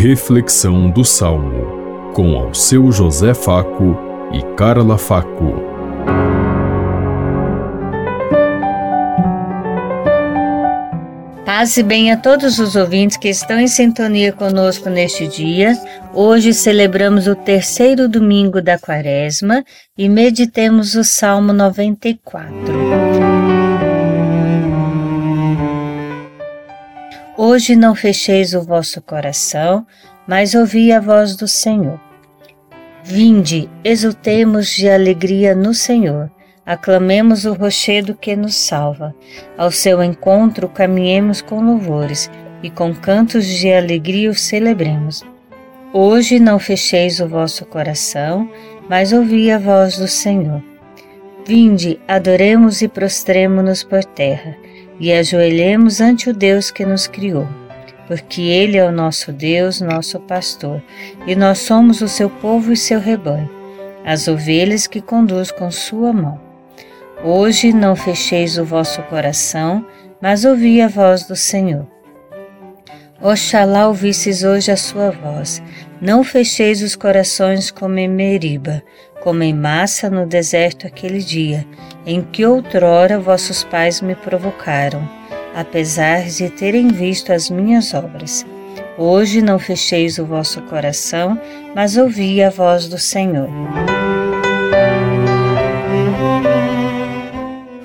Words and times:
Reflexão 0.00 0.88
do 0.88 1.04
Salmo, 1.04 2.12
com 2.14 2.36
ao 2.36 2.54
seu 2.54 2.92
José 2.92 3.34
Faco 3.34 3.98
e 4.32 4.40
Carla 4.54 4.96
Faco. 4.96 5.54
Paz 11.44 11.76
e 11.76 11.82
bem 11.82 12.12
a 12.12 12.16
todos 12.16 12.60
os 12.60 12.76
ouvintes 12.76 13.16
que 13.16 13.28
estão 13.28 13.58
em 13.58 13.66
sintonia 13.66 14.32
conosco 14.32 14.88
neste 14.88 15.26
dia. 15.26 15.76
Hoje 16.14 16.54
celebramos 16.54 17.26
o 17.26 17.34
terceiro 17.34 18.08
domingo 18.08 18.62
da 18.62 18.78
quaresma 18.78 19.64
e 19.98 20.08
meditemos 20.08 20.94
o 20.94 21.02
Salmo 21.02 21.52
94. 21.52 23.27
Hoje 27.40 27.76
não 27.76 27.94
fecheis 27.94 28.52
o 28.52 28.62
vosso 28.62 29.00
coração, 29.00 29.86
mas 30.26 30.56
ouvi 30.56 30.92
a 30.92 30.98
voz 30.98 31.36
do 31.36 31.46
Senhor. 31.46 32.00
Vinde, 33.04 33.70
exultemos 33.84 34.66
de 34.70 34.88
alegria 34.88 35.54
no 35.54 35.72
Senhor, 35.72 36.28
aclamemos 36.66 37.44
o 37.44 37.52
rochedo 37.52 38.12
que 38.12 38.34
nos 38.34 38.56
salva. 38.56 39.14
Ao 39.56 39.70
seu 39.70 40.02
encontro 40.02 40.68
caminhemos 40.68 41.40
com 41.40 41.60
louvores 41.60 42.28
e 42.60 42.70
com 42.70 42.92
cantos 42.92 43.46
de 43.46 43.72
alegria 43.72 44.30
o 44.30 44.34
celebremos. 44.34 45.24
Hoje 45.92 46.40
não 46.40 46.58
fecheis 46.58 47.20
o 47.20 47.28
vosso 47.28 47.64
coração, 47.66 48.50
mas 48.88 49.12
ouvi 49.12 49.48
a 49.52 49.58
voz 49.58 49.96
do 49.96 50.08
Senhor. 50.08 50.60
Vinde, 51.46 52.00
adoremos 52.08 52.82
e 52.82 52.88
prostremo-nos 52.88 53.84
por 53.84 54.04
terra 54.04 54.56
e 55.00 55.12
ajoelhemos 55.12 56.00
ante 56.00 56.28
o 56.30 56.34
Deus 56.34 56.70
que 56.70 56.84
nos 56.84 57.06
criou, 57.06 57.46
porque 58.06 58.42
Ele 58.42 58.76
é 58.76 58.84
o 58.84 58.92
nosso 58.92 59.32
Deus, 59.32 59.80
nosso 59.80 60.18
pastor, 60.20 60.82
e 61.26 61.34
nós 61.34 61.58
somos 61.58 62.00
o 62.00 62.08
seu 62.08 62.28
povo 62.28 62.72
e 62.72 62.76
seu 62.76 63.00
rebanho, 63.00 63.50
as 64.04 64.28
ovelhas 64.28 64.86
que 64.86 65.00
conduz 65.00 65.50
com 65.50 65.70
sua 65.70 66.12
mão. 66.12 66.40
Hoje 67.22 67.72
não 67.72 67.96
fecheis 67.96 68.58
o 68.58 68.64
vosso 68.64 69.02
coração, 69.02 69.84
mas 70.20 70.44
ouvi 70.44 70.80
a 70.80 70.88
voz 70.88 71.24
do 71.26 71.36
Senhor. 71.36 71.97
Oxalá 73.20 73.88
ouvisses 73.88 74.44
hoje 74.44 74.70
a 74.70 74.76
sua 74.76 75.10
voz. 75.10 75.60
Não 76.00 76.22
fecheis 76.22 76.80
os 76.82 76.94
corações 76.94 77.68
como 77.68 77.98
em 77.98 78.06
Meriba, 78.06 78.80
como 79.20 79.42
em 79.42 79.52
massa 79.52 80.08
no 80.08 80.24
deserto 80.24 80.86
aquele 80.86 81.18
dia, 81.18 81.66
em 82.06 82.22
que 82.22 82.46
outrora 82.46 83.18
vossos 83.18 83.64
pais 83.64 84.00
me 84.00 84.14
provocaram, 84.14 85.02
apesar 85.52 86.26
de 86.26 86.48
terem 86.48 86.86
visto 86.88 87.32
as 87.32 87.50
minhas 87.50 87.92
obras. 87.92 88.46
Hoje 88.96 89.42
não 89.42 89.58
fecheis 89.58 90.18
o 90.18 90.24
vosso 90.24 90.62
coração, 90.62 91.40
mas 91.74 91.96
ouvi 91.96 92.40
a 92.40 92.50
voz 92.50 92.86
do 92.86 92.98
Senhor. 92.98 93.48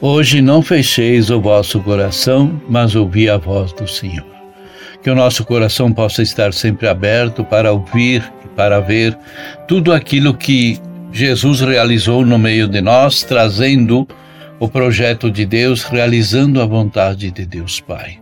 Hoje 0.00 0.40
não 0.40 0.62
fecheis 0.62 1.30
o 1.30 1.40
vosso 1.40 1.80
coração, 1.80 2.60
mas 2.68 2.94
ouvi 2.94 3.28
a 3.28 3.36
voz 3.36 3.72
do 3.72 3.88
Senhor. 3.88 4.35
Que 5.06 5.10
o 5.10 5.14
nosso 5.14 5.44
coração 5.44 5.92
possa 5.92 6.20
estar 6.20 6.52
sempre 6.52 6.88
aberto 6.88 7.44
para 7.44 7.70
ouvir 7.70 8.28
e 8.44 8.48
para 8.56 8.80
ver 8.80 9.16
tudo 9.68 9.92
aquilo 9.92 10.34
que 10.34 10.80
Jesus 11.12 11.60
realizou 11.60 12.26
no 12.26 12.36
meio 12.36 12.66
de 12.66 12.80
nós, 12.80 13.22
trazendo 13.22 14.04
o 14.58 14.68
projeto 14.68 15.30
de 15.30 15.46
Deus, 15.46 15.84
realizando 15.84 16.60
a 16.60 16.66
vontade 16.66 17.30
de 17.30 17.46
Deus 17.46 17.78
Pai. 17.78 18.18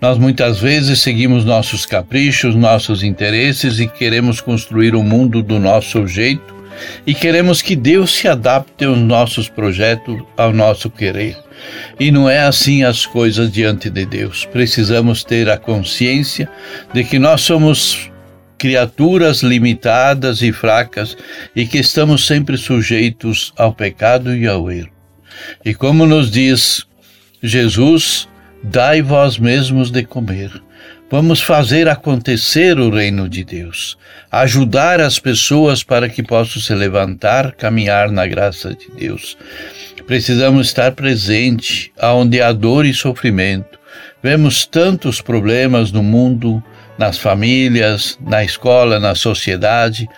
Nós 0.00 0.16
muitas 0.16 0.58
vezes 0.58 1.02
seguimos 1.02 1.44
nossos 1.44 1.84
caprichos, 1.84 2.54
nossos 2.54 3.02
interesses 3.02 3.78
e 3.78 3.86
queremos 3.86 4.40
construir 4.40 4.94
o 4.94 5.00
um 5.00 5.04
mundo 5.04 5.42
do 5.42 5.58
nosso 5.58 6.06
jeito 6.06 6.61
e 7.06 7.14
queremos 7.14 7.62
que 7.62 7.76
Deus 7.76 8.12
se 8.12 8.28
adapte 8.28 8.84
aos 8.84 8.98
nossos 8.98 9.48
projetos, 9.48 10.22
ao 10.36 10.52
nosso 10.52 10.90
querer. 10.90 11.36
E 11.98 12.10
não 12.10 12.28
é 12.28 12.40
assim 12.40 12.82
as 12.82 13.06
coisas 13.06 13.50
diante 13.50 13.88
de 13.88 14.04
Deus. 14.04 14.44
Precisamos 14.46 15.22
ter 15.22 15.48
a 15.48 15.56
consciência 15.56 16.48
de 16.92 17.04
que 17.04 17.18
nós 17.18 17.42
somos 17.42 18.10
criaturas 18.58 19.42
limitadas 19.42 20.40
e 20.40 20.52
fracas 20.52 21.16
e 21.54 21.66
que 21.66 21.78
estamos 21.78 22.26
sempre 22.26 22.56
sujeitos 22.56 23.52
ao 23.56 23.72
pecado 23.72 24.34
e 24.36 24.46
ao 24.46 24.70
erro. 24.70 24.90
E 25.64 25.74
como 25.74 26.06
nos 26.06 26.30
diz 26.30 26.86
Jesus, 27.42 28.28
dai 28.62 29.02
vós 29.02 29.38
mesmos 29.38 29.90
de 29.90 30.04
comer. 30.04 30.62
Vamos 31.12 31.42
fazer 31.42 31.90
acontecer 31.90 32.78
o 32.78 32.88
reino 32.88 33.28
de 33.28 33.44
Deus, 33.44 33.98
ajudar 34.30 34.98
as 34.98 35.18
pessoas 35.18 35.84
para 35.84 36.08
que 36.08 36.22
possam 36.22 36.62
se 36.62 36.74
levantar, 36.74 37.52
caminhar 37.52 38.10
na 38.10 38.26
graça 38.26 38.74
de 38.74 38.90
Deus. 38.98 39.36
Precisamos 40.06 40.68
estar 40.68 40.92
presente 40.92 41.92
aonde 42.00 42.40
há 42.40 42.50
dor 42.50 42.86
e 42.86 42.94
sofrimento. 42.94 43.78
Vemos 44.22 44.64
tantos 44.64 45.20
problemas 45.20 45.92
no 45.92 46.02
mundo 46.02 46.64
nas 46.96 47.18
famílias, 47.18 48.18
na 48.18 48.42
escola, 48.42 48.98
na 48.98 49.14
sociedade, 49.14 50.08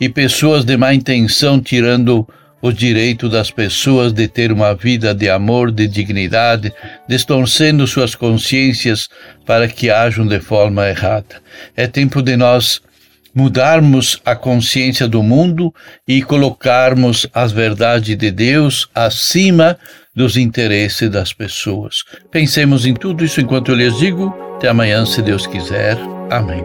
e 0.00 0.08
pessoas 0.08 0.64
de 0.64 0.76
má 0.76 0.92
intenção 0.92 1.60
tirando 1.60 2.28
o 2.62 2.72
direito 2.72 3.28
das 3.28 3.50
pessoas 3.50 4.12
de 4.12 4.28
ter 4.28 4.52
uma 4.52 4.72
vida 4.72 5.12
de 5.12 5.28
amor, 5.28 5.72
de 5.72 5.88
dignidade, 5.88 6.72
distorcendo 7.08 7.86
suas 7.88 8.14
consciências 8.14 9.08
para 9.44 9.66
que 9.66 9.90
ajam 9.90 10.26
de 10.26 10.38
forma 10.38 10.88
errada. 10.88 11.42
É 11.76 11.88
tempo 11.88 12.22
de 12.22 12.36
nós 12.36 12.80
mudarmos 13.34 14.20
a 14.24 14.36
consciência 14.36 15.08
do 15.08 15.22
mundo 15.22 15.74
e 16.06 16.22
colocarmos 16.22 17.26
as 17.34 17.50
verdades 17.50 18.16
de 18.16 18.30
Deus 18.30 18.88
acima 18.94 19.76
dos 20.14 20.36
interesses 20.36 21.10
das 21.10 21.32
pessoas. 21.32 22.04
Pensemos 22.30 22.86
em 22.86 22.94
tudo 22.94 23.24
isso 23.24 23.40
enquanto 23.40 23.72
eu 23.72 23.74
lhes 23.74 23.98
digo. 23.98 24.32
Até 24.56 24.68
amanhã, 24.68 25.04
se 25.04 25.20
Deus 25.20 25.46
quiser. 25.46 25.98
Amém. 26.30 26.62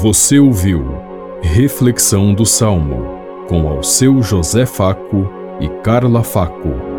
Você 0.00 0.38
ouviu 0.38 0.98
Reflexão 1.42 2.32
do 2.32 2.46
Salmo 2.46 3.19
com 3.50 3.68
ao 3.68 3.82
seu 3.82 4.22
José 4.22 4.64
Faco 4.64 5.28
e 5.60 5.68
Carla 5.82 6.22
Faco. 6.22 6.89